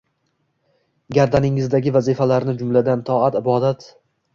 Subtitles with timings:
[1.19, 3.93] Gardaningizdagi vazifalarni jumladan, toat-ibodat